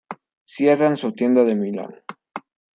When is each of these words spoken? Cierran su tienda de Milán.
Cierran 0.45 0.95
su 0.95 1.11
tienda 1.11 1.43
de 1.43 1.53
Milán. 1.53 2.01